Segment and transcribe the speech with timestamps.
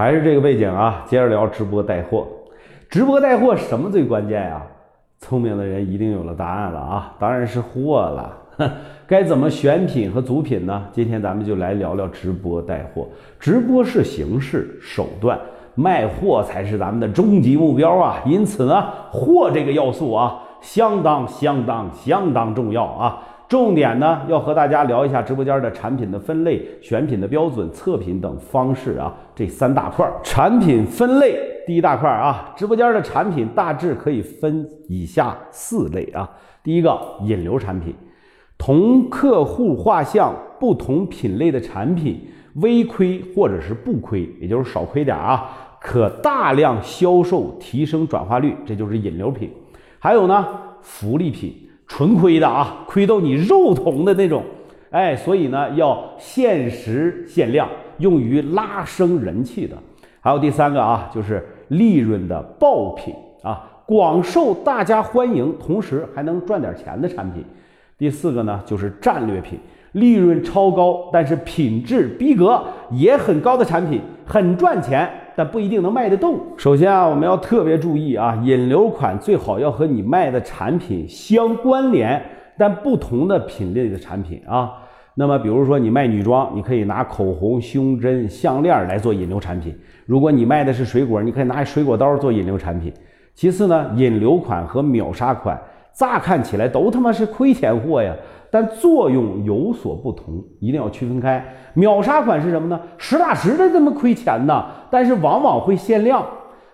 [0.00, 2.26] 还是这个背景啊，接着聊直播带货。
[2.88, 4.62] 直播带货什么最关键呀？
[5.18, 8.34] 聪明的人一定有了答案了啊，当然是货了。
[9.06, 10.86] 该怎么选品和组品呢？
[10.90, 13.06] 今天咱们就来聊聊直播带货。
[13.38, 15.38] 直播是形式手段，
[15.74, 18.22] 卖货才是咱们的终极目标啊！
[18.24, 23.18] 因此呢，货这个要素啊，相当相当相当重要啊。
[23.50, 30.12] 重点呢，要和大家聊一下直播间的产品的分类、选品的标准、测评等方式啊，这三大块儿。
[30.22, 36.30] 产品分类第一大块儿啊，直播间的产品大致可以分以下四类啊。
[36.62, 37.92] 第一个引流产品，
[38.56, 49.50] 同客户画像不同品类的产品，微亏或者是不亏，也就是少亏点啊，可大量销售提升转化率，这就是引流品。
[49.98, 50.46] 还有呢，
[50.82, 51.52] 福利品。
[52.00, 54.42] 纯亏的啊，亏到你肉疼的那种，
[54.88, 57.68] 哎，所以呢要限时限量，
[57.98, 59.76] 用于拉升人气的。
[60.18, 67.44] 还有第三个啊，就是利润的爆品啊，广受大家欢迎，同时还能赚点钱的产品。
[67.98, 69.60] 第四个呢，就是战略品，
[69.92, 75.06] 利润超高，但是品质逼格也很高的产品，很赚钱。
[75.40, 76.38] 但不一定能卖得动。
[76.58, 82.22] 首先啊，我们要特别注意啊，引流款最好要和你卖的产品相关联，
[82.58, 84.70] 但不同的品类的产品啊。
[85.14, 89.72] 那么，比如说你卖女装，你可以拿口红、胸针、项链来做引流产品；
[90.04, 92.92] 如果你卖的是水果，你可以拿水果刀做引流产品。
[93.34, 95.58] 其次呢，引流款和秒杀款，
[95.94, 98.14] 乍看起来都他妈是亏钱货呀。
[98.50, 101.44] 但作用有所不同，一定要区分开。
[101.74, 102.80] 秒杀款是什么呢？
[102.98, 104.66] 实打实的这么亏钱呢？
[104.90, 106.24] 但是往往会限量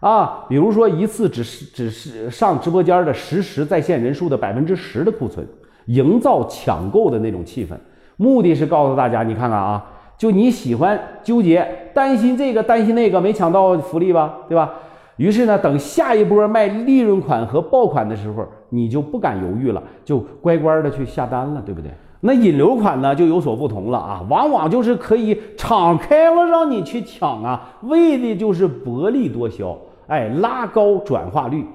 [0.00, 5.46] 啊，比如说一次只是只是上直播间的实时在线人数的百分之十的库存，
[5.86, 7.70] 营造抢购的那种气氛，
[8.16, 9.82] 目的是告诉大家，你看看啊，
[10.18, 14.74] 就你喜欢纠结，担心这个担心那个，没抢到福利吧，对吧？
[15.16, 21.90] 于是呢，等下一波卖利润款和爆款的时候，你就不敢犹豫了，就乖乖的去下单了，对不对？
[22.20, 29.76] 那引流款呢，就有所不同了啊，往往就是可以敞开了让你去抢啊，为的就是薄利多销，
[30.06, 31.66] 哎，拉高转化率，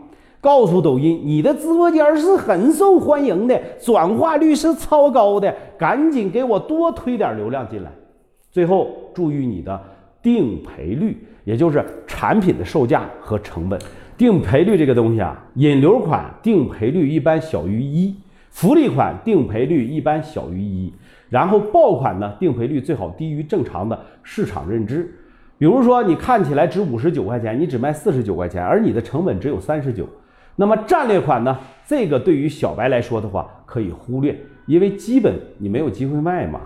[0.41, 7.91] 告诉抖音你的直播间是很受欢迎的，转化率是超高的，赶紧给我多推点流量进来，
[8.51, 9.79] 最后注意你的
[10.23, 11.15] 定赔率。
[11.43, 13.79] 也就是产品的售价和成本，
[14.17, 18.15] 定赔率这个东西啊，引流款定赔率一般小于一，
[18.49, 20.91] 福利款定赔率一般小于一，
[21.29, 25.13] 然后爆款呢，定赔率最好低于正常的市场认知。
[25.59, 30.07] 比如说你看起来值五十九块钱，你只卖四十九块钱，而你的成本只有三十九，
[30.55, 34.35] 那么战略款呢，这个对于小白来说的话可以忽略，
[34.65, 36.59] 因为基本你没有机会卖嘛。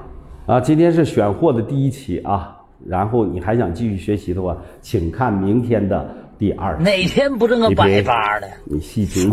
[0.45, 2.57] 啊，今天是选货的第一期啊。
[2.87, 6.75] 然后你还想继续学习的话，请看明天的第二。
[6.79, 8.49] 哪天不挣个百八的？
[8.63, 9.29] 你细听。